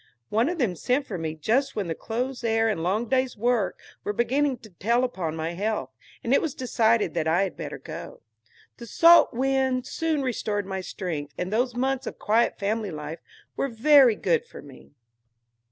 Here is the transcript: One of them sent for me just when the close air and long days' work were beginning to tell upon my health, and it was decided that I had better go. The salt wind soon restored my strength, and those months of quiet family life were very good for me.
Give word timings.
One 0.29 0.49
of 0.49 0.57
them 0.57 0.75
sent 0.75 1.05
for 1.05 1.19
me 1.19 1.35
just 1.35 1.75
when 1.75 1.87
the 1.87 1.93
close 1.93 2.43
air 2.43 2.67
and 2.67 2.81
long 2.81 3.05
days' 3.07 3.37
work 3.37 3.79
were 4.03 4.13
beginning 4.13 4.57
to 4.65 4.71
tell 4.71 5.03
upon 5.03 5.35
my 5.35 5.53
health, 5.53 5.91
and 6.23 6.33
it 6.33 6.41
was 6.41 6.55
decided 6.55 7.13
that 7.13 7.27
I 7.27 7.43
had 7.43 7.55
better 7.55 7.77
go. 7.77 8.21
The 8.77 8.87
salt 8.87 9.31
wind 9.31 9.85
soon 9.85 10.23
restored 10.23 10.65
my 10.65 10.81
strength, 10.81 11.35
and 11.37 11.53
those 11.53 11.75
months 11.75 12.07
of 12.07 12.17
quiet 12.17 12.57
family 12.57 12.89
life 12.89 13.19
were 13.55 13.69
very 13.69 14.15
good 14.15 14.43
for 14.47 14.63
me. 14.63 14.89